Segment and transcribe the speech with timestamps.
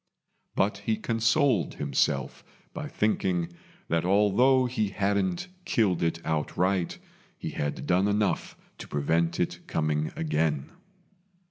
[0.55, 3.53] But he consoled himself by thinking
[3.87, 6.97] that although he hadn't killed it outright,
[7.37, 10.71] he had done enough to prevent it coming again.